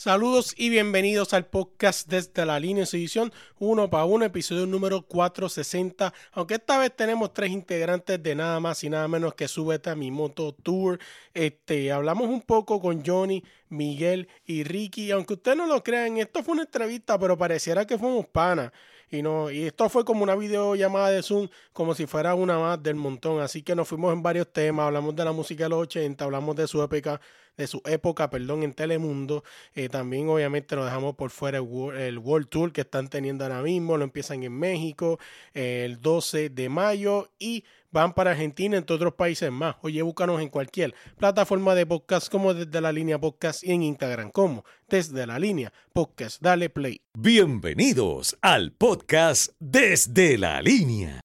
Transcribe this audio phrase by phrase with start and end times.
[0.00, 5.02] Saludos y bienvenidos al podcast desde la línea de edición 1 para 1, episodio número
[5.02, 6.14] 460.
[6.34, 9.96] Aunque esta vez tenemos tres integrantes de nada más y nada menos que Súbete a
[9.96, 11.00] mi moto tour.
[11.34, 15.10] Este, hablamos un poco con Johnny, Miguel y Ricky.
[15.10, 18.70] Aunque ustedes no lo crean, esto fue una entrevista, pero pareciera que fuimos panas.
[19.10, 22.80] Y, no, y esto fue como una videollamada de Zoom, como si fuera una más
[22.80, 23.40] del montón.
[23.40, 26.54] Así que nos fuimos en varios temas, hablamos de la música de los 80, hablamos
[26.54, 27.20] de su época
[27.58, 29.44] de su época, perdón, en Telemundo.
[29.74, 33.98] Eh, también obviamente lo dejamos por fuera el World, Tour que están teniendo ahora mismo,
[33.98, 35.18] lo empiezan en México
[35.52, 39.76] eh, el 12 de mayo y van para Argentina, entre otros países más.
[39.82, 44.30] Oye, búscanos en cualquier plataforma de podcast como desde la línea podcast y en Instagram
[44.30, 46.40] como desde la línea podcast.
[46.40, 47.00] Dale play.
[47.14, 51.20] Bienvenidos al podcast desde la línea.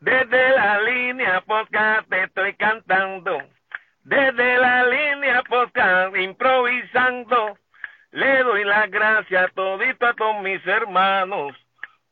[0.00, 3.38] Desde la línea podcast te estoy cantando
[4.10, 7.56] desde la línea podcast improvisando,
[8.10, 11.54] le doy las gracias todito a todos mis hermanos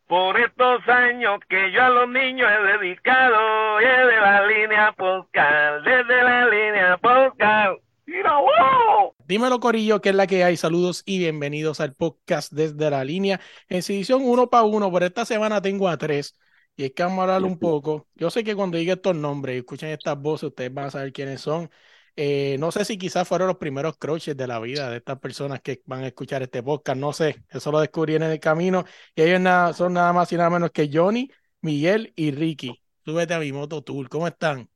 [0.07, 3.79] por estos años que yo a los niños he dedicado.
[3.79, 7.83] Desde la línea podcast, desde la línea podcast.
[8.07, 9.15] ¡Mira, wow!
[9.27, 10.57] Dímelo, Corillo, que es la que hay.
[10.57, 13.41] Saludos y bienvenidos al podcast desde la línea.
[13.69, 16.39] En edición uno para uno, por esta semana tengo a tres.
[16.79, 18.07] Y es que vamos a hablar un poco.
[18.15, 21.13] Yo sé que cuando diga estos nombres y escuchen estas voces, ustedes van a saber
[21.13, 21.69] quiénes son.
[22.15, 25.61] Eh, no sé si quizás fueron los primeros crushes de la vida de estas personas
[25.61, 26.97] que van a escuchar este podcast.
[26.97, 28.85] No sé, eso lo descubrí en el camino.
[29.17, 31.29] Y ellos nada, son nada más y nada menos que Johnny,
[31.63, 32.81] Miguel y Ricky.
[33.05, 34.09] Súbete a mi moto tour.
[34.09, 34.71] ¿Cómo están?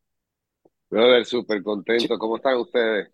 [0.91, 2.19] Brother, súper contento.
[2.19, 3.13] ¿Cómo están ustedes?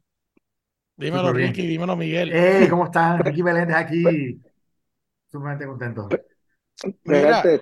[0.97, 2.31] Dímelo, Ricky, dímelo, Miguel.
[2.33, 3.19] Hey, ¿cómo están?
[3.19, 4.41] Ricky Belén aquí.
[5.31, 6.09] Sumamente contento.
[7.05, 7.53] Mira,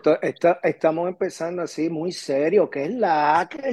[0.63, 2.69] estamos empezando así muy serio.
[2.69, 3.71] ¿Qué es la que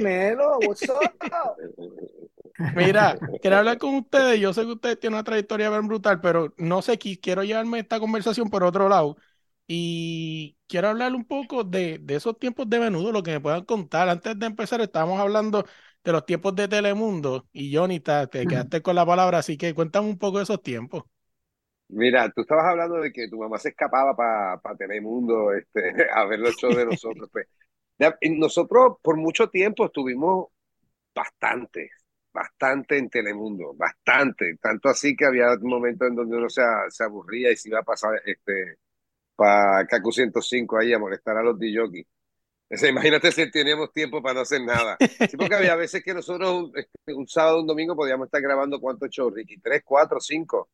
[0.60, 0.86] What's
[2.72, 4.40] Mira, quiero hablar con ustedes.
[4.40, 8.00] Yo sé que ustedes tienen una trayectoria bien brutal, pero no sé, quiero llevarme esta
[8.00, 9.16] conversación por otro lado.
[9.66, 13.64] Y quiero hablar un poco de, de esos tiempos de menudo, lo que me puedan
[13.64, 14.08] contar.
[14.08, 15.64] Antes de empezar, estábamos hablando
[16.02, 19.72] de los tiempos de Telemundo y Johnny, te, te quedaste con la palabra, así que
[19.74, 21.04] cuéntame un poco de esos tiempos.
[21.94, 25.80] Mira, tú estabas hablando de que tu mamá se escapaba para pa Telemundo este,
[26.12, 27.28] a ver los shows de nosotros.
[27.32, 27.46] Pues.
[28.32, 30.48] Nosotros por mucho tiempo estuvimos
[31.14, 31.90] bastante,
[32.32, 34.56] bastante en Telemundo, bastante.
[34.60, 37.84] Tanto así que había momentos en donde uno se, se aburría y se iba a
[37.84, 38.78] pasar este,
[39.36, 42.04] para KQ 105 ahí a molestar a los DJs.
[42.88, 44.96] imagínate si teníamos tiempo para no hacer nada.
[45.00, 49.10] Sí, porque había veces que nosotros este, un, sábado un domingo podíamos estar grabando cuántos
[49.10, 50.70] shows, Ricky, tres, cuatro, cinco.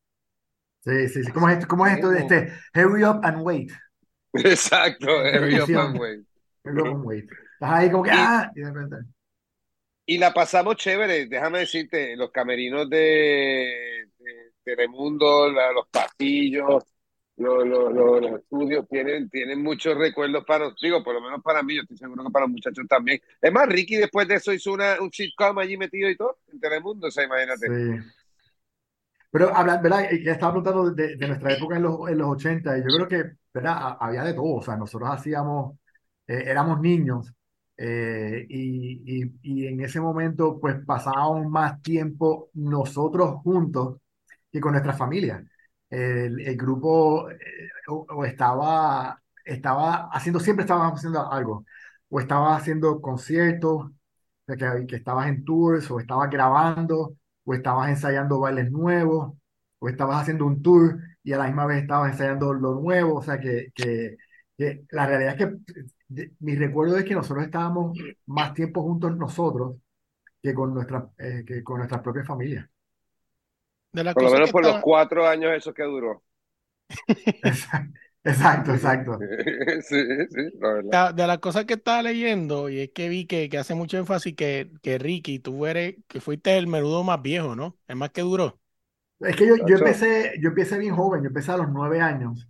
[0.83, 1.31] Sí, sí, sí.
[1.31, 3.71] ¿Cómo es esto, cómo es esto de este hurry up and wait?
[4.33, 6.21] Exacto, hurry up and wait.
[6.63, 7.25] Hurry up and wait.
[7.53, 8.95] Estás ahí como que, ah, y de repente.
[10.05, 14.09] Y la pasamos chévere, déjame decirte, los camerinos de,
[14.63, 16.83] Telemundo, los pasillos,
[17.37, 21.75] los, los, los, estudios tienen, tienen muchos recuerdos para, digo, por lo menos para mí,
[21.75, 23.21] yo estoy seguro que para los muchachos también.
[23.41, 26.59] Es más, Ricky después de eso hizo una, un sitcom allí metido y todo, en
[26.59, 27.67] Telemundo, o sea, imagínate.
[27.67, 28.11] Sí.
[29.31, 30.09] Pero, ¿verdad?
[30.23, 33.07] Ya estaba preguntando de, de, nuestra época en los, en los 80, y yo creo
[33.07, 33.97] que, ¿verdad?
[33.99, 35.77] Había de todo, o sea, nosotros hacíamos,
[36.27, 37.33] eh, éramos niños,
[37.77, 43.97] eh, y, y, y, en ese momento, pues pasábamos más tiempo nosotros juntos
[44.51, 45.43] que con nuestra familia.
[45.89, 47.37] El, el grupo eh,
[47.89, 51.65] o, estaba, estaba haciendo, siempre estábamos haciendo algo,
[52.09, 53.91] o estaba haciendo conciertos,
[54.47, 59.33] que, que estabas en tours, o estabas grabando, o estabas ensayando bailes nuevos,
[59.79, 63.15] o estabas haciendo un tour y a la misma vez estabas ensayando lo nuevo.
[63.17, 64.17] O sea que, que,
[64.91, 67.97] la realidad es que mi recuerdo es que nosotros estábamos
[68.27, 69.77] más tiempo juntos nosotros
[70.41, 72.67] que con, nuestra, eh, que con nuestras propias familias.
[73.91, 76.23] por lo menos por los cuatro años eso que duró.
[77.07, 79.17] Exacto, exacto.
[79.81, 80.51] sí, sí,
[81.15, 84.35] De las cosas que estaba leyendo, y es que vi que, que hace mucho énfasis
[84.35, 87.77] que, que Ricky, tú eres, que fuiste el menudo más viejo, ¿no?
[87.87, 88.59] Es más que duro.
[89.19, 92.47] Es que yo, yo empecé, yo empecé bien joven, yo empecé a los nueve años.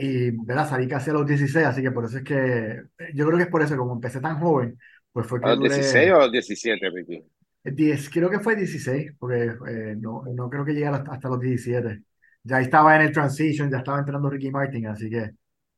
[0.00, 2.82] Y verás, salí casi a los 16, así que por eso es que
[3.14, 4.78] yo creo que es por eso, como empecé tan joven,
[5.12, 5.48] pues fue que.
[5.48, 7.24] ¿A los 16 o a los 17, Ricky?
[7.62, 11.40] 10, creo que fue 16, porque eh, no, no creo que llegue hasta, hasta los
[11.40, 12.02] 17
[12.42, 15.30] ya estaba en el transition, ya estaba entrando Ricky Martin, así que.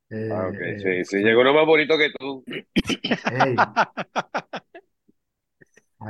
[0.09, 2.43] Eh, ah, ok, sí, eh, sí, llegó uno más bonito que tú.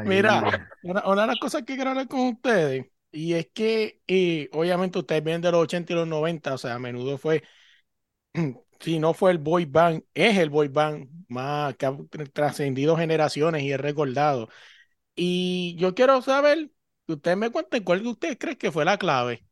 [0.05, 4.99] Mira, una, de las cosas que quiero hablar con ustedes, y es que y obviamente
[4.99, 7.43] ustedes vienen de los 80 y los 90, o sea, a menudo fue,
[8.79, 11.95] si no fue el boy band, es el boy band más que ha
[12.33, 14.49] trascendido generaciones y es recordado.
[15.15, 16.71] Y yo quiero saber
[17.07, 19.45] ustedes me cuenten cuál de ustedes creen que fue la clave.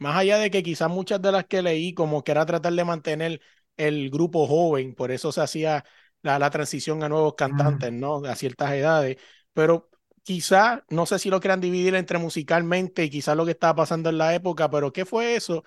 [0.00, 2.84] Más allá de que quizás muchas de las que leí, como que era tratar de
[2.84, 3.42] mantener
[3.78, 5.84] el grupo joven, por eso se hacía
[6.22, 8.18] la, la transición a nuevos cantantes, ¿no?
[8.26, 9.18] A ciertas edades.
[9.54, 9.90] Pero
[10.24, 14.10] quizás, no sé si lo quieran dividir entre musicalmente y quizás lo que estaba pasando
[14.10, 15.64] en la época, pero ¿qué fue eso?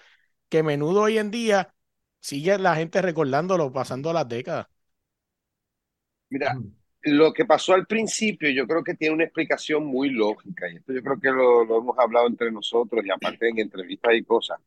[0.50, 1.76] Que menudo hoy en día
[2.22, 4.68] sigue la gente recordándolo, pasando las décadas.
[6.30, 6.62] Mira,
[7.04, 10.94] lo que pasó al principio yo creo que tiene una explicación muy lógica y esto
[10.94, 14.60] yo creo que lo, hemos hablado entre nosotros y aparte en entrevistas y cosas.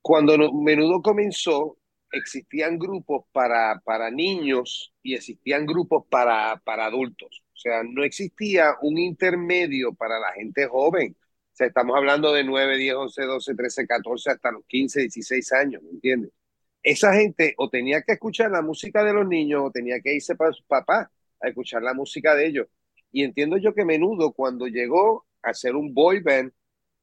[0.00, 1.78] Cuando Menudo comenzó,
[2.10, 7.42] existían grupos para, para niños y existían grupos para, para adultos.
[7.54, 11.16] O sea, no existía un intermedio para la gente joven.
[11.52, 15.52] O sea, estamos hablando de 9, 10, 11, 12, 13, 14, hasta los 15, 16
[15.52, 16.32] años, ¿me entiendes?
[16.82, 20.34] Esa gente o tenía que escuchar la música de los niños o tenía que irse
[20.34, 22.66] para su papá a escuchar la música de ellos.
[23.12, 26.52] Y entiendo yo que menudo cuando llegó a ser un boy band,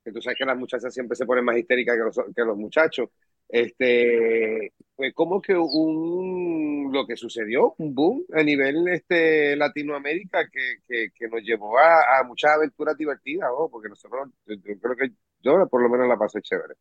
[0.04, 2.58] que tú sabes que las muchachas siempre se ponen más histéricas que los, que los
[2.58, 3.10] muchachos,
[3.50, 11.10] este, fue como que un, lo que sucedió, un boom a nivel este, Latinoamérica que,
[11.14, 13.70] que, nos llevó a, a, muchas aventuras divertidas, ¿no?
[13.70, 15.12] porque nosotros, yo, creo que
[15.42, 16.76] yo por lo menos la pasé chévere.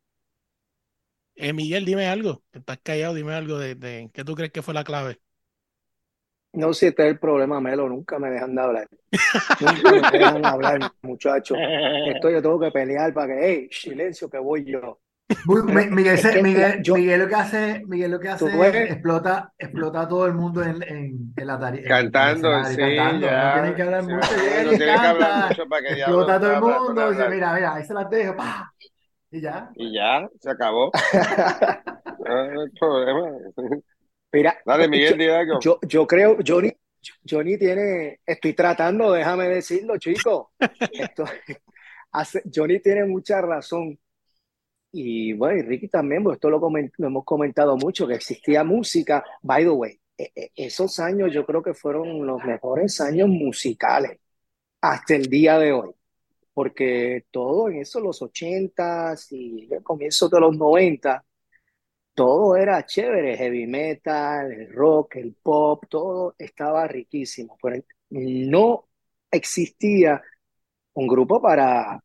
[1.41, 4.75] Eh, Miguel, dime algo, estás callado, dime algo de, de qué tú crees que fue
[4.75, 5.21] la clave.
[6.53, 8.89] No, si este es el problema, Melo, nunca me dejan de hablar.
[9.61, 11.57] nunca me dejan hablar, muchachos.
[11.61, 14.99] Esto yo tengo que pelear para que, hey, silencio, que voy yo.
[15.47, 15.91] Miguel,
[16.43, 20.27] Miguel, yo, Miguel, lo que hace, Miguel lo que hace es explota, explota a todo
[20.27, 21.87] el mundo en, en, en la tarea.
[21.87, 23.27] Cantando, en sí, cantando.
[23.27, 24.29] Ya, no tienen que hablar sí, mucho.
[24.33, 27.11] no Llega tiene que hablar mucho para que explota a todo el mundo.
[27.11, 28.37] Dice, mira, mira, ahí se las dejo.
[28.37, 28.73] ¡pah!
[29.31, 29.71] Y ya.
[29.75, 30.91] Y ya, se acabó.
[32.27, 33.31] no hay problema.
[34.33, 35.61] Mira, Dale, Miguel, yo, algo.
[35.61, 36.73] yo, yo creo, Johnny,
[37.29, 40.53] Johnny tiene, estoy tratando, déjame decirlo, chico.
[40.93, 41.25] Esto,
[42.13, 43.99] hace, Johnny tiene mucha razón.
[44.93, 48.65] Y bueno, y Ricky también, pues esto lo, coment, lo, hemos comentado mucho, que existía
[48.65, 49.23] música.
[49.43, 50.01] By the way,
[50.57, 54.19] esos años yo creo que fueron los mejores años musicales
[54.81, 55.98] hasta el día de hoy.
[56.59, 61.25] Porque todo en eso, los ochentas y el comienzo de los 90,
[62.13, 68.89] todo era chévere, heavy metal, el rock, el pop, todo estaba riquísimo, pero no
[69.31, 70.21] existía
[70.95, 72.03] un grupo para,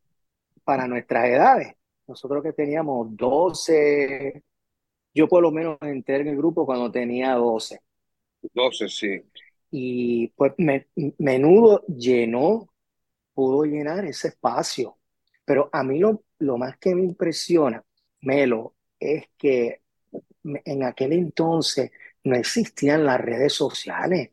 [0.64, 1.74] para nuestras edades.
[2.06, 4.44] Nosotros que teníamos 12,
[5.16, 7.80] yo por lo menos entré en el grupo cuando tenía 12.
[8.54, 9.20] 12, sí.
[9.72, 10.86] Y pues me,
[11.18, 12.70] menudo llenó,
[13.34, 14.98] pudo llenar ese espacio.
[15.46, 17.84] Pero a mí lo, lo más que me impresiona,
[18.22, 19.82] Melo, es que
[20.44, 21.92] en aquel entonces
[22.24, 24.32] no existían las redes sociales,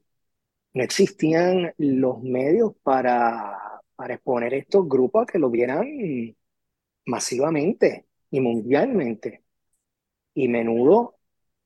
[0.75, 5.87] no existían los medios para, para exponer estos grupos a que lo vieran
[7.07, 9.45] masivamente y mundialmente.
[10.35, 11.19] Y menudo,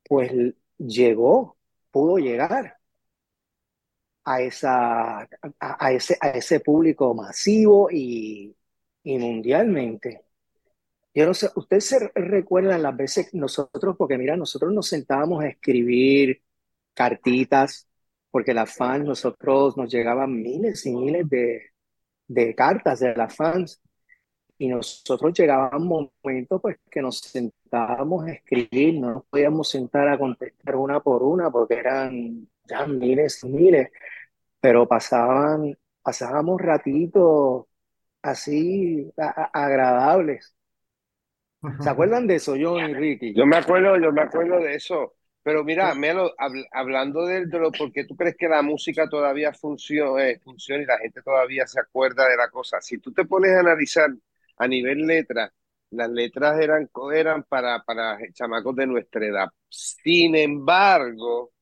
[0.05, 0.33] pues
[0.79, 1.59] llegó,
[1.91, 2.79] pudo llegar
[4.25, 5.29] a, esa, a,
[5.61, 8.55] a ese, a ese público masivo y,
[9.03, 10.25] y mundialmente.
[11.15, 15.49] Yo no sé, ustedes se recuerdan las veces nosotros, porque mira, nosotros nos sentábamos a
[15.49, 16.43] escribir
[16.95, 17.89] cartitas,
[18.31, 21.63] porque las fans, nosotros nos llegaban miles y miles de,
[22.29, 23.81] de cartas de las fans,
[24.59, 30.19] y nosotros llegaban momentos pues que nos sentábamos a escribir, no nos podíamos sentar a
[30.19, 33.91] contestar una por una, porque eran ya miles y miles,
[34.61, 37.67] pero pasaban, pasábamos ratitos
[38.23, 40.55] así a, a, agradables.
[41.81, 43.35] ¿Se acuerdan de eso, John y Ricky?
[43.35, 45.15] Yo me acuerdo, yo me acuerdo de eso.
[45.43, 49.53] Pero mira, Melo, hab, hablando de, de, lo, porque tú crees que la música todavía
[49.53, 52.81] funciona, eh, funciona y la gente todavía se acuerda de la cosa.
[52.81, 54.11] Si tú te pones a analizar
[54.57, 55.53] a nivel letra,
[55.91, 59.49] las letras eran, eran para, para chamacos de nuestra edad.
[59.69, 61.53] Sin embargo,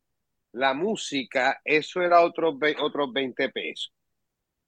[0.53, 3.93] la música, eso era otros otros 20 pesos.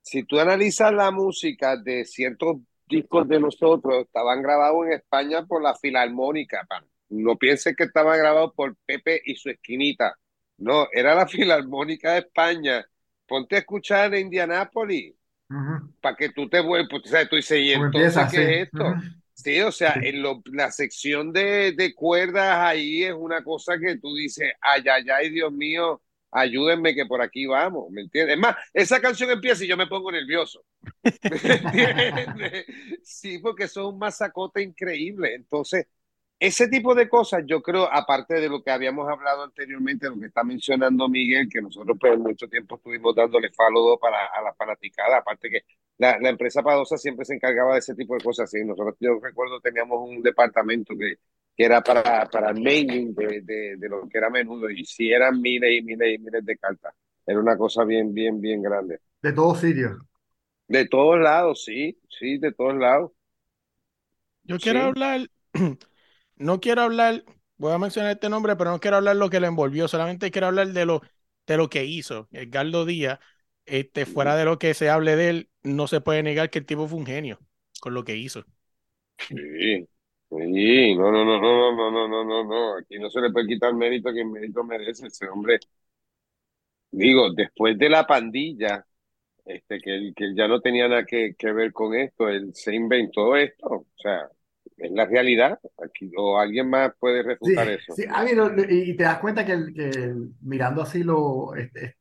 [0.02, 5.62] Si tú analizas la música de ciertos discos de nosotros estaban grabados en España por
[5.62, 6.64] la Filarmónica.
[6.68, 6.84] Pan.
[7.08, 10.16] No pienses que estaban grabados por Pepe y su esquinita.
[10.58, 12.86] No, era la Filarmónica de España.
[13.26, 15.14] Ponte a escuchar en Indianápolis
[15.50, 15.92] uh -huh.
[16.00, 17.02] para que tú te vuelvas.
[17.04, 18.84] Sea, tú dices, ¿y entonces qué es esto?
[18.84, 19.22] Uh -huh.
[19.44, 23.98] Sí, o sea, en lo, la sección de, de, cuerdas ahí es una cosa que
[23.98, 28.36] tú dices, ay, ay, ay, Dios mío, ayúdenme que por aquí vamos, ¿me entiendes?
[28.36, 30.64] Es más, esa canción empieza y yo me pongo nervioso.
[31.02, 32.64] ¿Me entiendes?
[33.02, 35.34] Sí, porque es un masacote increíble.
[35.34, 35.86] Entonces,
[36.38, 40.26] ese tipo de cosas, yo creo, aparte de lo que habíamos hablado anteriormente, lo que
[40.26, 45.18] está mencionando Miguel, que nosotros pues mucho tiempo estuvimos dándole follow para a la fanaticada,
[45.18, 45.62] aparte que
[45.96, 48.50] la, la, empresa Padosa siempre se encargaba de ese tipo de cosas.
[48.50, 48.64] ¿sí?
[48.64, 51.18] Nosotros, yo recuerdo, teníamos un departamento que,
[51.56, 55.10] que era para, para el mailing de, de, de, lo que era menudo, y si
[55.10, 56.94] eran miles y miles y miles de cartas.
[57.26, 59.00] Era una cosa bien, bien, bien grande.
[59.22, 59.96] De todos sitios.
[60.68, 63.12] De todos lados, sí, sí, de todos lados.
[64.42, 64.86] Yo quiero sí.
[64.86, 65.20] hablar,
[66.36, 67.24] no quiero hablar,
[67.56, 70.48] voy a mencionar este nombre, pero no quiero hablar lo que le envolvió, solamente quiero
[70.48, 71.02] hablar de lo,
[71.46, 73.18] de lo que hizo Edgardo Díaz.
[73.66, 76.66] Este, fuera de lo que se hable de él, no se puede negar que el
[76.66, 77.38] tipo fue un genio
[77.80, 78.44] con lo que hizo.
[79.28, 79.88] Sí,
[80.30, 83.46] sí, no, no, no, no, no, no, no, no, no, aquí no se le puede
[83.48, 85.58] quitar mérito que el mérito merece ese hombre.
[86.90, 88.86] Digo, después de la pandilla,
[89.46, 92.52] este, que él, que él ya no tenía nada que, que ver con esto, él
[92.54, 94.28] se inventó esto, o sea,
[94.76, 97.94] es la realidad, aquí, o alguien más puede refutar sí, eso.
[97.94, 101.96] Sí, a ver, y te das cuenta que, el, que el, mirando así lo, este,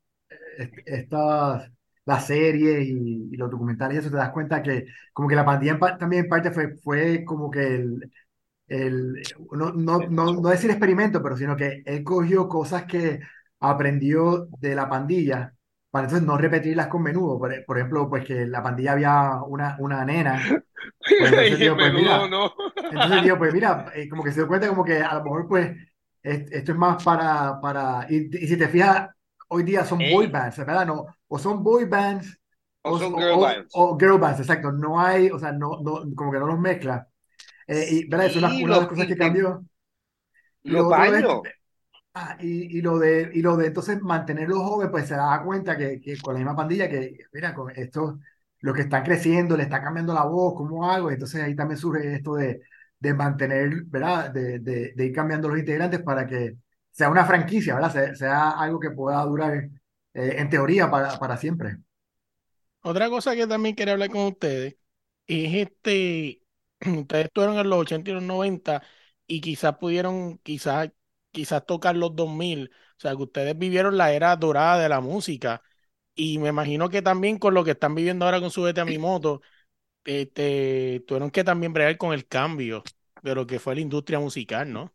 [0.85, 1.71] estas
[2.05, 5.73] las series y, y, los documentales, eso te das cuenta que como que la pandilla
[5.73, 8.11] en también en parte fue, fue como que el,
[8.67, 13.21] el no, no, no, no decir experimento, pero sino que él cogió cosas que
[13.59, 15.53] aprendió de la pandilla
[15.93, 17.38] para entonces no repetirlas con menudo.
[17.38, 20.41] Por, por ejemplo, pues que en la pandilla había una, una nena.
[21.00, 22.51] Pues entonces, digo, pues, mira, no.
[22.75, 25.47] entonces digo, pues mira, eh, como que se dio cuenta como que a lo mejor
[25.47, 25.77] pues
[26.21, 29.09] esto es más para, para y, y si te fijas,
[29.47, 30.85] hoy día son boy bands, ¿verdad?
[30.85, 32.38] No, o son boy bands
[32.81, 33.69] o, o son girl o, bands.
[33.73, 34.71] O, girl bands, exacto.
[34.73, 37.07] No hay, o sea, no, no, como que no los mezcla.
[37.67, 38.27] Eh, y, ¿verdad?
[38.27, 39.63] Eso es una, una de las cosas que cambió.
[40.63, 41.41] Los baños.
[42.15, 45.75] Ah, y, y, lo de, y lo de entonces mantenerlos jóvenes, pues se da cuenta
[45.75, 48.20] que, que, con la misma pandilla, que mira, con esto,
[48.60, 51.10] los que están creciendo, le está cambiando la voz, ¿cómo hago?
[51.10, 52.62] Entonces ahí también surge esto de,
[53.00, 54.32] de mantener, ¿verdad?
[54.32, 56.55] De, de, ir cambiando los integrantes para que
[56.91, 57.91] sea una franquicia, ¿verdad?
[57.91, 59.55] Sea, sea algo que pueda durar,
[60.13, 61.77] eh, en teoría, para, para siempre.
[62.82, 64.75] Otra cosa que también quería hablar con ustedes
[65.27, 66.41] es este,
[66.86, 68.84] ustedes estuvieron en los 80 y los 90
[69.25, 70.91] y quizás pudieron, quizás,
[71.33, 75.63] quizás tocar los 2000, o sea, que ustedes vivieron la era dorada de la música
[76.15, 78.85] y me imagino que también con lo que están viviendo ahora con su Vete a
[78.85, 79.41] mi moto,
[80.05, 82.83] este, tuvieron que también bregar con el cambio
[83.23, 84.93] de lo que fue la industria musical, ¿no?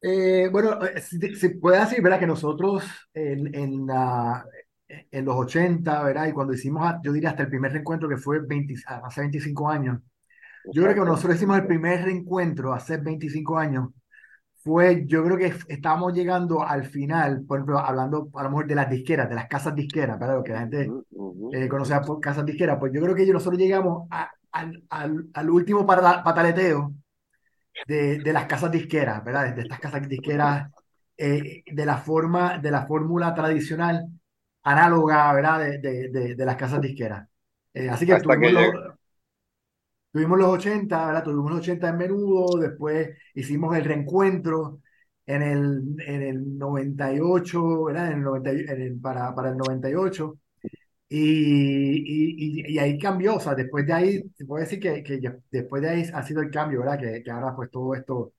[0.00, 2.20] Eh, bueno, si, si puede decir, ¿verdad?
[2.20, 4.44] Que nosotros en, en, la,
[4.88, 6.26] en los 80, ¿verdad?
[6.28, 9.98] Y cuando hicimos, yo diría hasta el primer reencuentro que fue 20, hace 25 años,
[10.72, 13.90] yo creo que cuando nosotros hicimos el primer reencuentro hace 25 años,
[14.58, 18.74] fue, yo creo que estábamos llegando al final, por ejemplo, hablando a lo mejor de
[18.74, 20.36] las disqueras, de las casas disqueras, ¿verdad?
[20.36, 20.90] Lo que la gente
[21.52, 25.50] eh, conocía por casas disqueras, pues yo creo que nosotros llegamos a, al, al, al
[25.50, 26.92] último pataleteo
[27.86, 29.54] de, de las casas disqueras, ¿verdad?
[29.54, 30.70] De estas casas disqueras,
[31.16, 34.06] eh, de la forma, de la fórmula tradicional,
[34.62, 35.60] análoga, ¿verdad?
[35.60, 37.28] De, de, de, las casas disqueras.
[37.74, 38.87] Eh, así que tuvimos, que
[40.18, 41.22] tuvimos los 80, ¿verdad?
[41.22, 44.80] Tuvimos los 80 en menudo, después hicimos el reencuentro
[45.24, 48.08] en el, en el 98, ¿verdad?
[48.08, 50.36] En el 90, en el, para, para el 98.
[51.08, 55.20] Y, y, y, ahí cambió, o sea, después de ahí, se puede decir que, que
[55.52, 56.98] después de ahí ha sido el cambio, ¿verdad?
[56.98, 58.32] Que, que ahora pues todo esto,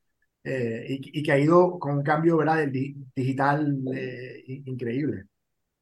[0.43, 2.57] eh, y, y, que ha ido con un cambio, ¿verdad?
[2.57, 5.23] Del di, digital eh, increíble.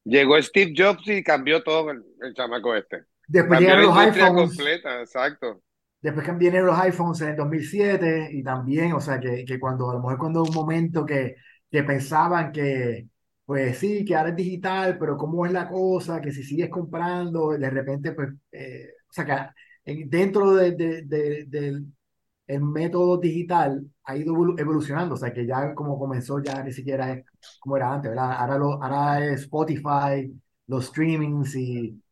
[0.04, 3.04] Llegó Steve Jobs y cambió todo el, el chamaco este.
[3.26, 4.56] Después llegaron los iPhones.
[4.56, 5.60] completa, exacto.
[6.00, 9.94] Después vienen los iPhones en el 2007 y también, o sea, que, que cuando a
[9.94, 11.36] lo mejor cuando un momento que,
[11.70, 13.08] que pensaban que
[13.44, 16.20] pues sí, que ahora es digital, pero ¿cómo es la cosa?
[16.20, 21.44] Que si sigues comprando, de repente, pues, eh, o sea, que dentro de, de, de,
[21.46, 21.86] del
[22.46, 27.12] el método digital ha ido evolucionando, o sea, que ya como comenzó, ya ni siquiera
[27.12, 27.24] es
[27.60, 28.32] como era antes, ¿verdad?
[28.38, 30.32] Ahora, lo, ahora es Spotify,
[30.66, 32.02] los streamings y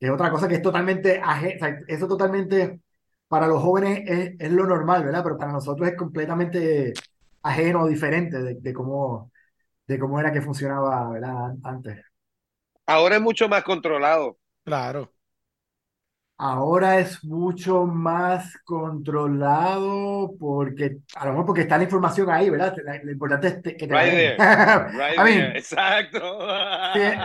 [0.00, 2.80] es otra cosa que es totalmente, o sea, eso totalmente,
[3.28, 5.22] para los jóvenes es, es, lo normal, ¿verdad?
[5.22, 6.92] Pero para nosotros es completamente
[7.42, 9.30] ajeno o diferente de, de cómo
[9.86, 11.54] de cómo era que funcionaba ¿verdad?
[11.62, 12.04] antes.
[12.86, 14.38] Ahora es mucho más controlado.
[14.64, 15.12] Claro.
[16.38, 22.76] Ahora es mucho más controlado porque, a lo mejor porque está la información ahí, ¿verdad?
[23.04, 24.36] Lo importante es que te right there.
[24.92, 25.58] Right I mean, there.
[25.58, 26.38] Exacto.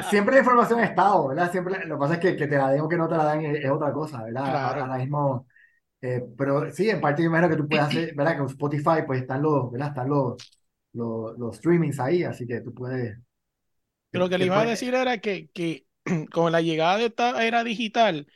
[0.10, 1.52] siempre la información ha estado, ¿verdad?
[1.52, 3.34] Siempre, lo que pasa es que, que te la den o que no te la
[3.34, 4.44] den es, es otra cosa, ¿verdad?
[4.44, 4.82] Claro.
[4.84, 5.46] Ahora mismo,
[6.02, 8.34] eh, pero sí, en parte yo imagino que tú puedes hacer, ¿verdad?
[8.34, 9.90] Que con Spotify pues están los, ¿verdad?
[9.90, 10.36] Están los,
[10.94, 13.18] los, los streamings ahí, así que tú puedes...
[14.12, 15.88] Lo que le iba a decir era que, que
[16.32, 18.28] con la llegada de esta era digital,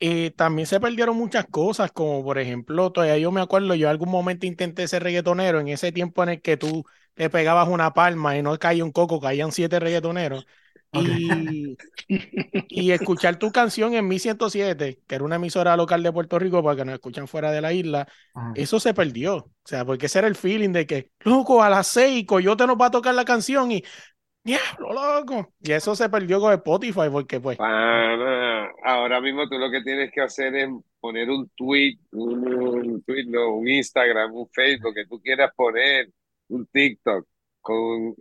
[0.00, 4.10] eh, también se perdieron muchas cosas, como por ejemplo, todavía yo me acuerdo, yo algún
[4.10, 8.36] momento intenté ser reggaetonero, en ese tiempo en el que tú te pegabas una palma
[8.38, 10.46] y no caía un coco, caían siete reggaetoneros.
[11.02, 11.76] Y,
[12.68, 16.62] y escuchar tu canción en Mi 107, que era una emisora local de Puerto Rico
[16.62, 18.52] para que nos escuchan fuera de la isla, Ajá.
[18.54, 19.36] eso se perdió.
[19.36, 22.76] O sea, porque ese era el feeling de que, loco, a las seis, Coyote nos
[22.76, 23.82] va a tocar la canción y,
[24.44, 25.52] diablo, loco.
[25.60, 30.10] Y eso se perdió con Spotify porque, pues, Pana, ahora mismo tú lo que tienes
[30.12, 30.68] que hacer es
[31.00, 36.08] poner un tweet, un, un tweet, no, un Instagram, un Facebook que tú quieras poner,
[36.48, 37.26] un TikTok
[37.60, 38.14] con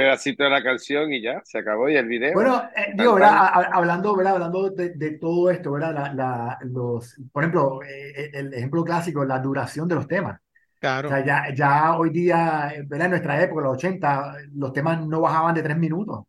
[0.00, 2.32] pedacito de la canción y ya, se acabó y el video.
[2.32, 3.48] Bueno, eh, digo, ¿verdad?
[3.72, 4.34] Hablando, ¿verdad?
[4.34, 5.92] Hablando de, de todo esto, ¿verdad?
[5.94, 10.38] La, la- los, por ejemplo, eh, el ejemplo clásico, la duración de los temas.
[10.38, 10.42] O
[10.80, 11.14] claro.
[11.14, 13.06] sea, ya, ya hoy día, ¿verdad?
[13.06, 16.26] En nuestra época, los 80, los temas no bajaban de tres minutos.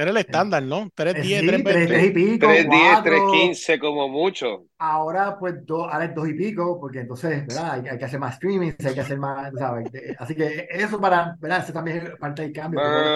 [0.00, 0.90] Era el estándar, ¿no?
[1.12, 1.86] Eh, 3.10, sí, tres, 3.20.
[1.86, 3.54] tres y pico, 3.10, cuatro.
[3.54, 4.66] 3.15 como mucho.
[4.82, 7.72] Ahora, pues, dos, ahora es dos y pico, porque entonces, ¿verdad?
[7.72, 9.90] Hay, hay que hacer más streaming, hay que hacer más, ¿sabes?
[10.18, 11.62] Así que eso para, ¿verdad?
[11.64, 12.80] Eso también es parte del cambio.
[12.82, 13.12] ¿verdad?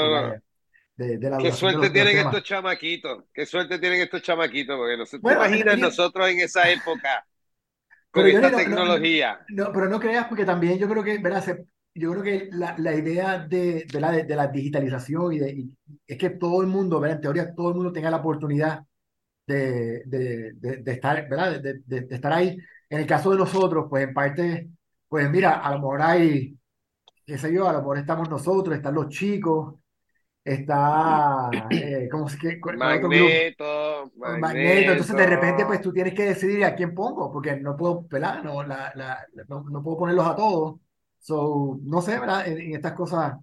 [0.96, 4.22] De, de la Qué suerte los, de los tienen estos chamaquitos, qué suerte tienen estos
[4.22, 7.26] chamaquitos, porque no se te imaginas nosotros en esa época
[8.10, 9.40] con Pero esta no- no- tecnología.
[9.48, 11.42] No, pero no creas, porque también yo creo que, ¿verdad?
[11.44, 15.52] Se- yo creo que la, la idea de, de, la, de, la digitalización y, de,
[15.52, 17.16] y es que todo el mundo, ¿verdad?
[17.16, 18.84] En teoría, todo el mundo tenga la oportunidad
[19.46, 21.60] de, de, estar, ¿verdad?
[21.60, 22.56] De, estar ahí.
[22.90, 24.70] En el caso de nosotros, pues en parte,
[25.08, 26.56] pues mira, a lo mejor hay,
[27.26, 29.76] qué sé yo, a lo mejor estamos nosotros, están los chicos,
[30.44, 33.42] está, eh, ¿cómo se que grupo?
[33.56, 35.90] Magneto, Magneto, entonces de repente pues Magneto.
[35.90, 38.42] tú tienes que decidir a quién pongo, porque no puedo, ¿verdad?
[38.42, 40.80] No, la, la- no, no puedo ponerlos a todos.
[41.24, 42.46] So, no sé, ¿verdad?
[42.48, 43.34] En, en estas cosas,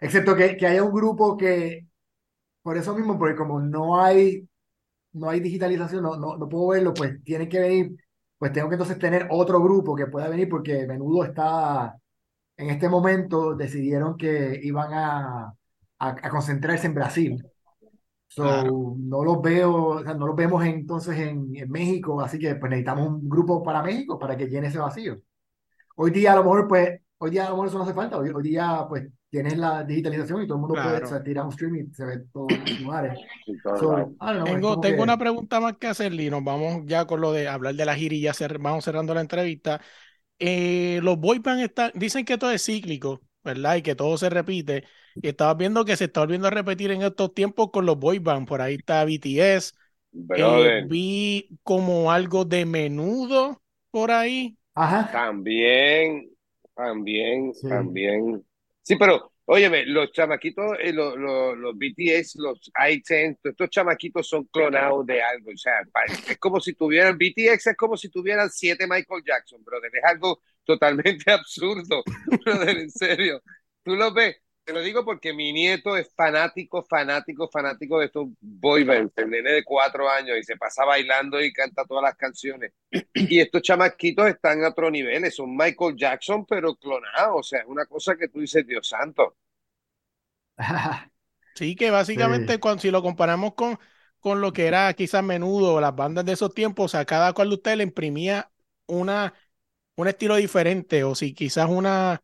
[0.00, 1.86] excepto que, que haya un grupo que,
[2.62, 4.48] por eso mismo, porque como no hay,
[5.12, 7.96] no hay digitalización, no, no, no puedo verlo, pues tiene que venir,
[8.38, 11.96] pues tengo que entonces tener otro grupo que pueda venir, porque Menudo está,
[12.56, 15.54] en este momento decidieron que iban a, a,
[16.10, 17.46] a concentrarse en Brasil.
[18.28, 18.72] So, Claro.
[18.98, 22.70] no los veo, o sea, no los vemos entonces en, en México, así que pues
[22.70, 25.20] necesitamos un grupo para México para que llene ese vacío.
[25.96, 28.18] Hoy día a lo mejor pues, hoy día a lo mejor eso no hace falta,
[28.18, 31.06] hoy, hoy día pues tienes la digitalización y todo el mundo puede, o Claro.
[31.06, 33.20] sea, tirar un streaming, se ve todo en los lugares.
[33.74, 37.06] So, know, es Tengo, tengo que, una pregunta más que hacerle y nos vamos ya
[37.06, 39.80] con lo de hablar de la gira y ya cer- vamos cerrando la entrevista.
[40.38, 43.76] Eh, los boy band están, dicen que todo es cíclico, ¿verdad?
[43.76, 44.84] Y que todo se repite.
[45.22, 48.18] Y estaba viendo que se está volviendo a repetir en estos tiempos con los boy
[48.20, 48.48] band.
[48.48, 49.72] Por ahí está BTS.
[50.34, 54.58] Eh, vi como algo de menudo por ahí.
[54.74, 56.30] ajá, también,
[56.74, 57.68] también, sí.
[57.68, 58.44] también.
[58.82, 64.28] Sí, pero, óyeme, los chamaquitos, eh, los, los, los BTS, los i10, todos estos chamaquitos
[64.28, 65.50] son clonados de algo.
[65.52, 65.74] O sea,
[66.28, 69.90] es como si tuvieran, BTS es como si tuvieran siete Michael Jackson, brother.
[69.94, 72.02] Es algo totalmente absurdo,
[72.44, 73.42] brother, en serio.
[73.84, 78.28] Tú lo ves, te lo digo porque mi nieto es fanático, fanático, fanático de estos
[78.40, 82.16] boy bands, el nene de cuatro años, y se pasa bailando y canta todas las
[82.16, 82.72] canciones.
[83.28, 87.32] Y estos chamaquitos están a otro nivel, son Michael Jackson, pero clonados.
[87.40, 89.36] O sea, es una cosa que tú dices, Dios santo.
[91.54, 92.60] Sí, que básicamente Sí.
[92.60, 93.78] cuando, si lo comparamos con,
[94.20, 97.32] con lo que era quizás menudo o las bandas de esos tiempos, o sea, cada
[97.34, 98.50] cual de ustedes le imprimía
[98.86, 99.34] una,
[99.96, 102.22] un estilo diferente, o si quizás una,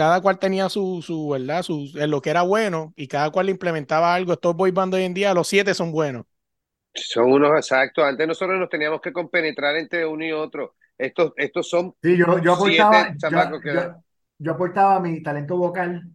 [0.00, 1.62] cada cual tenía su, su, ¿verdad?
[1.62, 4.32] Su, en lo que era bueno, y cada cual le implementaba algo.
[4.32, 6.24] Estos boy band hoy en día, los siete son buenos.
[6.94, 8.04] Son unos exactos.
[8.04, 10.76] Antes nosotros nos teníamos que compenetrar entre uno y otro.
[10.98, 13.70] Estos, estos son Sí, yo, yo aportaba, siete yo, chamacos que...
[13.70, 14.02] yo,
[14.38, 16.10] yo aportaba mi talento vocal.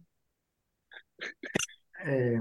[2.04, 2.40] Eh,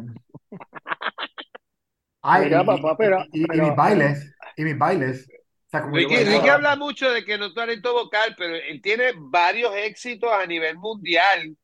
[2.21, 5.27] ay, Mira, y, papá, y- pero, y- y pero, mis bailes, y mis bailes.
[5.75, 8.81] Sea, como yo Ricky, Ricky habla mucho de que no es talento vocal, pero él
[8.81, 11.55] tiene varios éxitos a nivel mundial.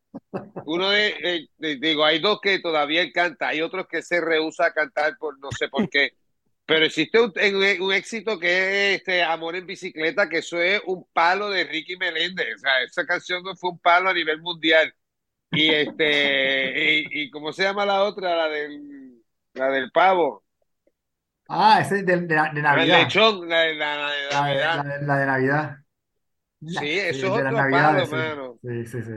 [0.65, 4.19] Uno de, de- de- digo, hay dos que todavía él canta, hay otros que se
[4.21, 6.13] rehúsa a cantar por no sé por qué.
[6.65, 10.82] Pero existe un, un- un éxito que es este Amor en bicicleta, que eso es
[10.86, 12.56] un palo de Ricky Meléndez.
[12.56, 14.93] O sea, esa canción no fue un palo a nivel mundial.
[15.52, 18.36] Y este, y, y ¿cómo se llama la otra?
[18.36, 19.21] La del,
[19.54, 20.40] la del pavo.
[21.53, 23.01] Ah, ese es de, de, Navidad.
[23.03, 24.75] lechón, la de, la, la de La de, Navidad.
[24.77, 25.77] la de- la de Navidad.
[26.65, 28.15] Sí, eso es otro palo, sí.
[28.15, 28.59] mano.
[28.61, 29.11] Sí, sí, sí.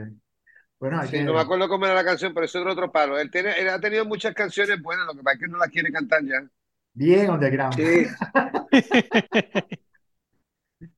[0.79, 1.23] Bueno, Sí, que.
[1.23, 3.17] no me acuerdo cómo era la canción, pero eso es otro palo.
[3.19, 5.69] Él, tiene, él ha tenido muchas canciones buenas, lo que pasa es que no las
[5.69, 6.45] quiere cantar ya.
[6.93, 7.75] Bien underground.
[7.75, 8.07] sí,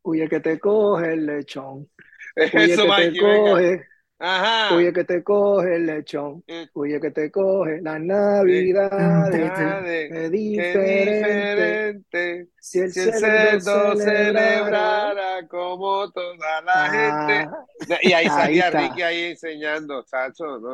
[0.03, 1.89] huye que te coge el lechón,
[2.53, 3.87] huye Eso, que te coge.
[4.19, 4.67] Ajá.
[4.69, 8.89] Huye que te coge el lechón, Eh, huye que te coge la Navidad.
[8.95, 11.05] Navidades, Qué Qué diferente.
[11.05, 12.49] diferente.
[12.59, 13.97] Si el Si el cerdo celebrara.
[13.97, 17.51] celebrara como toda la gente.
[17.89, 18.79] Ah, Y ahí Ahí salía está.
[18.79, 20.73] Ricky ahí enseñando, Chacho, ¿no?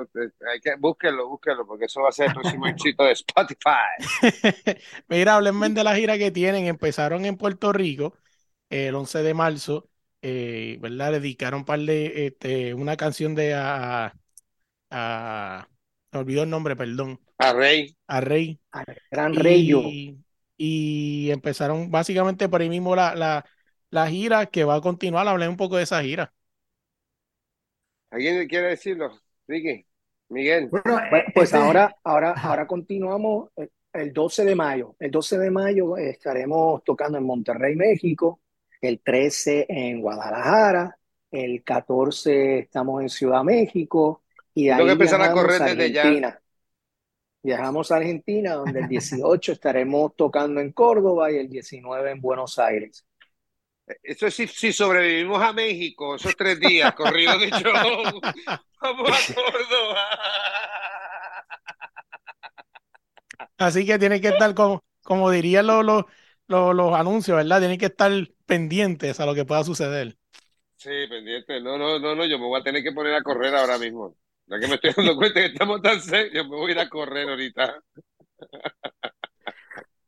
[0.51, 3.69] Hay que, búsquelo, búsquelo, porque eso va a ser el próximo éxito de Spotify.
[5.09, 6.65] Mira, háblenme de la gira que tienen.
[6.67, 8.15] Empezaron en Puerto Rico
[8.69, 9.89] eh, el 11 de marzo,
[10.23, 11.13] eh, ¿verdad?
[11.13, 14.13] Dedicaron un par de, este, una canción de a,
[14.91, 15.67] a-
[16.13, 17.95] me olvidó el nombre, perdón, A Rey.
[18.07, 18.59] a Rey.
[18.71, 19.81] al gran rey yo.
[20.57, 23.45] Y, empezaron básicamente por ahí mismo la, la,
[23.89, 25.27] la gira que va a continuar.
[25.27, 26.33] Hablé un poco de esa gira.
[28.11, 29.11] ¿Alguien quiere decirlo?
[29.47, 29.85] Ricky,
[30.29, 30.69] Miguel.
[30.69, 34.95] Bueno, eh, pues ese- ahora, ahora, ahora continuamos el, el 12 de mayo.
[34.99, 38.41] El 12 de mayo estaremos tocando en Monterrey, México.
[38.83, 40.97] El 13 en Guadalajara.
[41.31, 44.23] El 14 estamos en Ciudad México.
[44.53, 46.01] Y de Tengo que ahí empezar a viajamos correr a ya.
[46.01, 46.41] Argentina.
[47.41, 52.59] Viajamos a Argentina, donde el 18 estaremos tocando en Córdoba y el 19 en Buenos
[52.59, 53.05] Aires.
[54.01, 57.71] Eso es si, si sobrevivimos a México, esos tres días corridos de show.
[58.81, 60.07] Vamos a Córdoba.
[63.57, 66.03] Así que tienen que estar como, como dirían los, los,
[66.47, 67.59] los, los anuncios, ¿verdad?
[67.59, 68.11] Tienen que estar
[68.53, 70.17] pendientes a lo que pueda suceder.
[70.75, 71.61] Sí, pendiente.
[71.61, 74.17] No, no, no, no, yo me voy a tener que poner a correr ahora mismo.
[74.47, 76.89] Ya que me estoy dando cuenta que estamos tan serios, me voy a ir a
[76.89, 77.81] correr ahorita.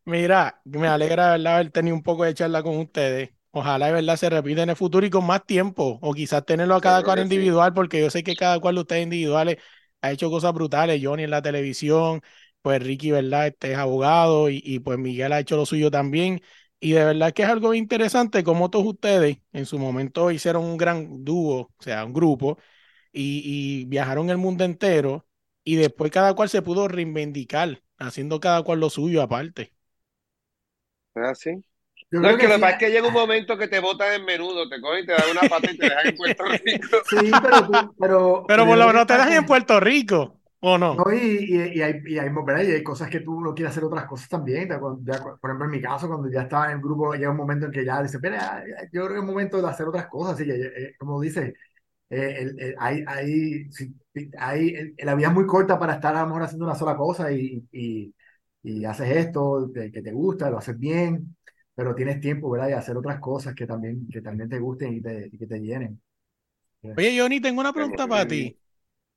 [0.05, 1.55] Mira, me alegra, ¿verdad?
[1.55, 3.31] haber tenido un poco de charla con ustedes.
[3.51, 5.97] Ojalá, de verdad, se repita en el futuro y con más tiempo.
[6.01, 7.49] O quizás tenerlo a cada cual que sí.
[7.49, 9.57] individual, porque yo sé que cada cual de ustedes individuales
[10.01, 11.01] ha hecho cosas brutales.
[11.03, 12.21] Johnny en la televisión,
[12.61, 13.47] pues Ricky, ¿verdad?
[13.47, 16.41] Este es abogado y, y pues Miguel ha hecho lo suyo también.
[16.85, 20.77] Y de verdad que es algo interesante como todos ustedes en su momento hicieron un
[20.77, 22.59] gran dúo, o sea, un grupo,
[23.13, 23.41] y,
[23.81, 25.27] y viajaron el mundo entero
[25.63, 29.73] y después cada cual se pudo reivindicar, haciendo cada cual lo suyo aparte.
[31.15, 31.63] ¿Ah, sí?
[32.11, 32.55] yo No, es que lo sí.
[32.55, 35.07] que pasa es que llega un momento que te botan en menudo, te cogen y
[35.07, 36.97] te dan una pata y te dejan en Puerto Rico.
[37.01, 40.34] Sí, pero, tú- pero, Pero por lo menos te dejan en Puerto Rico,
[40.73, 41.05] ¿o no?
[41.05, 43.83] No, y, y, y hay, y, hay, y hay cosas que tú no quieres hacer
[43.83, 44.69] otras cosas también.
[44.69, 47.37] Ya ya por ejemplo, en mi caso, cuando ya estaba en el grupo, llega un
[47.37, 50.35] momento en que ya dice, espera, yo creo que es momento de hacer otras cosas.
[50.35, 51.53] Así que, eh, como dice,
[52.09, 53.69] eh, el- el- hay, hay,
[54.39, 56.95] hay, el- la vida es muy corta para estar a lo mejor haciendo una sola
[56.97, 58.13] cosa y, y,
[58.63, 61.35] y haces esto que te gusta, lo haces bien,
[61.75, 62.67] pero tienes tiempo, ¿verdad?
[62.67, 65.59] De hacer otras cosas que también, que también te gusten y, te, y que te
[65.59, 66.01] llenen.
[66.97, 68.57] Oye, Johnny, tengo una pregunta para ti.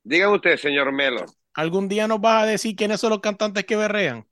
[0.03, 1.25] Dígame usted, señor Melo.
[1.55, 4.27] ¿Algún día nos vas a decir quiénes son los cantantes que berrean?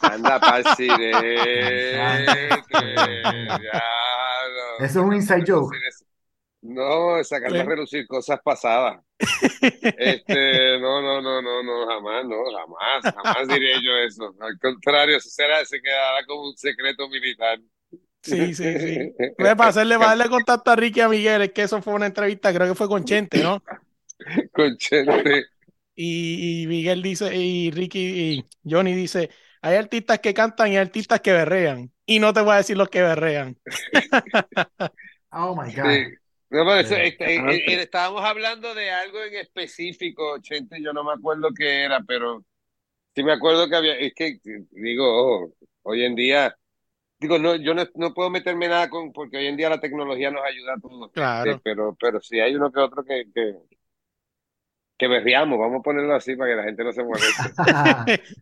[0.00, 0.38] Anda.
[4.80, 5.76] Eso es un inside joke.
[6.60, 9.00] No, es sacar a relucir cosas pasadas.
[9.18, 14.34] Este, no, no, no, no, no, jamás, no, jamás, jamás diré yo eso.
[14.40, 17.58] Al contrario, eso será, se quedará como un secreto militar.
[18.28, 19.12] Sí, sí, sí.
[19.36, 21.94] Pues para hacerle, para darle contacto a Ricky y a Miguel, es que eso fue
[21.94, 23.62] una entrevista, creo que fue con Chente, ¿no?
[24.52, 25.46] Con Chente.
[25.94, 29.30] Y, y Miguel dice, y Ricky y Johnny dice,
[29.62, 31.90] hay artistas que cantan y hay artistas que berrean.
[32.06, 33.56] Y no te voy a decir los que berrean.
[35.30, 35.84] Oh my God.
[35.84, 36.04] Sí.
[36.50, 41.04] No, pero eso, este, eh, eh, estábamos hablando de algo en específico, Chente, yo no
[41.04, 42.42] me acuerdo qué era, pero
[43.14, 44.38] sí me acuerdo que había, es que,
[44.70, 46.56] digo, ojo, hoy en día,
[47.20, 50.30] digo, no, yo no, no puedo meterme nada con, porque hoy en día la tecnología
[50.30, 51.52] nos ayuda a todos, Claro.
[51.52, 53.56] este, pero, pero sí hay uno que otro que, que,
[54.98, 57.54] que berreamos, vamos a ponerlo así para que la gente no se moleste.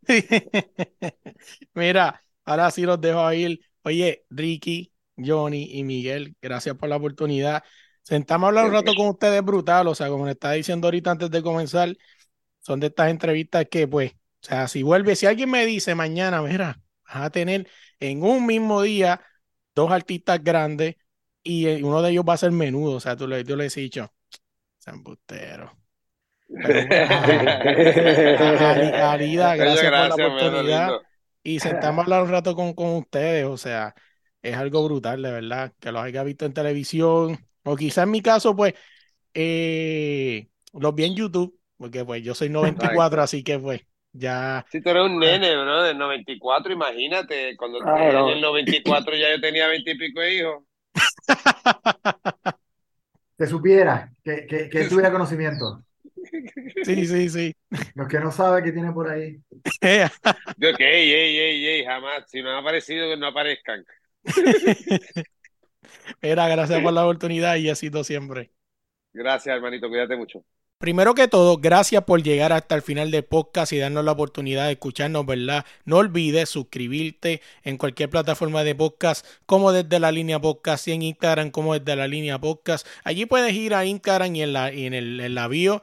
[1.74, 3.60] Mira, ahora sí los dejo ir.
[3.82, 7.62] Oye, Ricky, Johnny y Miguel, gracias por la oportunidad.
[8.02, 11.10] Sentamos a hablar un rato con ustedes brutal, o sea, como le estaba diciendo ahorita
[11.12, 11.96] antes de comenzar,
[12.60, 16.42] son de estas entrevistas que, pues, o sea, si vuelve, si alguien me dice mañana,
[16.42, 17.68] mira, vas a tener
[18.00, 19.20] en un mismo día
[19.74, 20.96] dos artistas grandes
[21.42, 23.76] y eh, uno de ellos va a ser menudo, o sea, tú le, yo les
[23.76, 24.12] he dicho,
[28.60, 30.96] Ali- Alida, Oye, gracias por la gracias, oportunidad
[31.42, 33.94] y sentamos a hablar un rato con, con ustedes, o sea,
[34.42, 38.22] es algo brutal, de verdad, que los haya visto en televisión, o quizás en mi
[38.22, 38.74] caso, pues,
[39.34, 43.82] eh, los vi en YouTube, porque pues yo soy 94, así que pues
[44.18, 48.28] ya, Si tú eres un nene, bro, del 94, imagínate, cuando Claro.
[48.30, 50.64] en el 94 ya yo tenía 20 y pico de hijos.
[53.38, 55.82] Que supiera, que, que, que tuviera conocimiento.
[56.84, 57.54] sí, sí, sí.
[57.94, 59.36] Los que no saben que tienen por ahí.
[60.56, 62.24] Yo que, ey, ey, ey, ey, jamás.
[62.30, 63.84] Si no han aparecido, que no aparezcan.
[66.22, 68.50] Mira, gracias por la oportunidad y éxito siempre.
[69.12, 69.88] Gracias, hermanito.
[69.88, 70.44] Cuídate mucho.
[70.78, 74.66] Primero que todo, gracias por llegar hasta el final del podcast y darnos la oportunidad
[74.66, 75.64] de escucharnos, ¿verdad?
[75.86, 81.00] No olvides suscribirte en cualquier plataforma de podcast, como desde la línea podcast y en
[81.00, 82.86] Instagram, como desde la línea podcast.
[83.04, 85.82] Allí puedes ir a Instagram y en el en la bio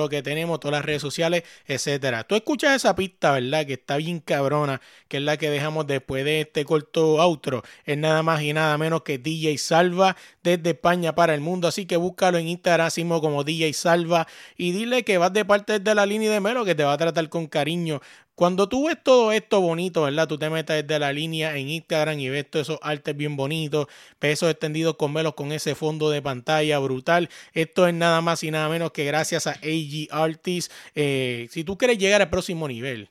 [0.01, 2.23] lo que tenemos, todas las redes sociales, etcétera.
[2.23, 3.65] Tú escuchas esa pista, ¿verdad?
[3.65, 7.63] Que está bien cabrona, que es la que dejamos después de este corto outro.
[7.85, 11.67] Es nada más y nada menos que DJ Salva desde España para el mundo.
[11.67, 12.81] Así que búscalo en Instagram
[13.21, 16.75] como DJ Salva y dile que vas de parte de la línea de Melo que
[16.75, 18.01] te va a tratar con cariño.
[18.41, 20.27] Cuando tú ves todo esto bonito, ¿verdad?
[20.27, 23.85] Tú te metes desde la línea en Instagram y ves todos esos artes bien bonitos,
[24.17, 27.29] pesos extendidos con velos con ese fondo de pantalla brutal.
[27.53, 30.73] Esto es nada más y nada menos que gracias a AG Artists.
[30.95, 33.09] Eh, si tú quieres llegar al próximo nivel,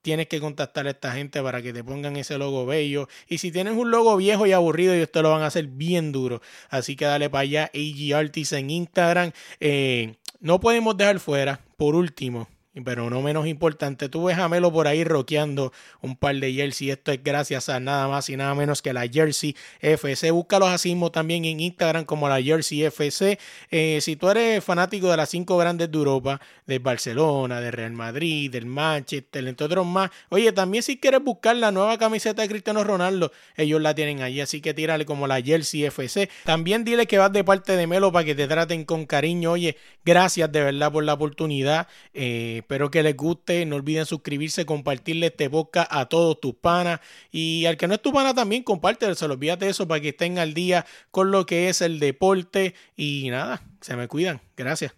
[0.00, 3.08] tienes que contactar a esta gente para que te pongan ese logo bello.
[3.28, 6.12] Y si tienes un logo viejo y aburrido, ellos te lo van a hacer bien
[6.12, 6.40] duro.
[6.70, 9.32] Así que dale para allá, AG Artists en Instagram.
[9.60, 12.48] Eh, no podemos dejar fuera, por último,
[12.84, 16.90] pero no menos importante, tú ves a Melo por ahí roqueando un par de jersey.
[16.90, 20.30] Esto es gracias a nada más y nada menos que la Jersey FC.
[20.30, 23.38] Búscalos así mismo también en Instagram como la Jersey FC.
[23.70, 27.92] Eh, si tú eres fanático de las cinco grandes de Europa, de Barcelona, de Real
[27.92, 30.10] Madrid, del Manchester, entre otros más.
[30.30, 34.40] Oye, también si quieres buscar la nueva camiseta de Cristiano Ronaldo, ellos la tienen allí.
[34.40, 36.30] Así que tírale como la Jersey FC.
[36.44, 39.52] También dile que vas de parte de Melo para que te traten con cariño.
[39.52, 41.86] Oye, gracias de verdad por la oportunidad.
[42.14, 43.64] Eh, espero que les guste.
[43.66, 47.00] No olviden suscribirse, compartirle este boca a todos tus panas.
[47.30, 49.14] Y al que no es tu pana también, compártelo.
[49.14, 52.74] Se olvídate eso para que estén al día con lo que es el deporte.
[52.96, 54.40] Y nada, se me cuidan.
[54.56, 54.90] Gracias.